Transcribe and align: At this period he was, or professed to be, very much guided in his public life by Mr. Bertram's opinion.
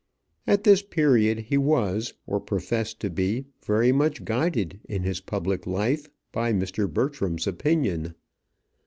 At 0.47 0.63
this 0.63 0.81
period 0.81 1.37
he 1.37 1.59
was, 1.59 2.15
or 2.25 2.39
professed 2.39 2.99
to 3.01 3.09
be, 3.11 3.45
very 3.63 3.91
much 3.91 4.25
guided 4.25 4.79
in 4.89 5.03
his 5.03 5.21
public 5.21 5.67
life 5.67 6.09
by 6.31 6.53
Mr. 6.53 6.91
Bertram's 6.91 7.45
opinion. 7.45 8.15